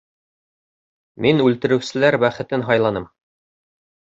Мин 1.25 1.43
үлтереүселәр 1.49 2.17
бәхетен 2.25 2.67
һайланым. 2.71 3.07